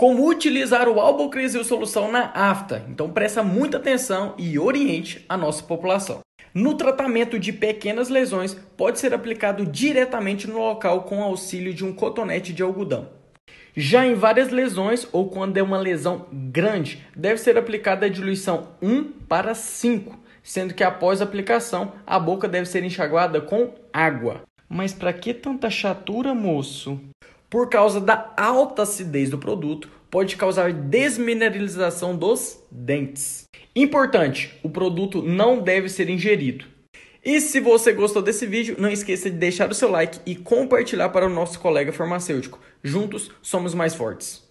[0.00, 2.82] Como utilizar o albocrisil solução na afta.
[2.88, 6.20] Então presta muita atenção e oriente a nossa população.
[6.54, 11.92] No tratamento de pequenas lesões, pode ser aplicado diretamente no local com auxílio de um
[11.92, 13.10] cotonete de algodão.
[13.76, 18.68] Já em várias lesões ou quando é uma lesão grande, deve ser aplicada a diluição
[18.80, 24.44] 1 para 5, sendo que após a aplicação a boca deve ser enxaguada com água.
[24.66, 26.98] Mas para que tanta chatura, moço?
[27.50, 33.44] Por causa da alta acidez do produto, pode causar desmineralização dos dentes.
[33.74, 36.64] Importante, o produto não deve ser ingerido.
[37.24, 41.10] E se você gostou desse vídeo, não esqueça de deixar o seu like e compartilhar
[41.10, 42.58] para o nosso colega farmacêutico.
[42.82, 44.48] Juntos somos mais fortes.